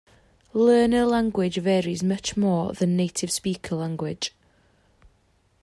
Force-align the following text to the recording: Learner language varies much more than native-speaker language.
Learner 0.55 1.05
language 1.05 1.57
varies 1.57 2.01
much 2.01 2.35
more 2.35 2.73
than 2.73 2.97
native-speaker 2.97 3.75
language. 3.75 4.33